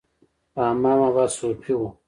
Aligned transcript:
رحمان 0.57 0.95
بابا 0.99 1.25
صوفي 1.37 1.73
و 1.79 1.81